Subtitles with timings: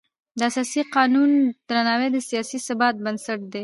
[0.37, 1.31] د اساسي قانون
[1.67, 3.59] درناوی د سیاسي ثبات بنسټ دی